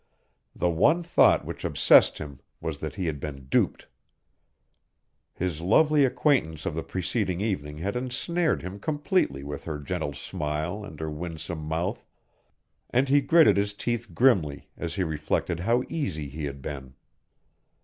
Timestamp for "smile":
10.15-10.83